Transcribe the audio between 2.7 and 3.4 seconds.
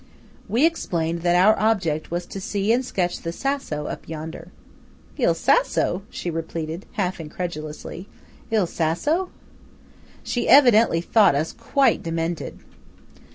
and sketch the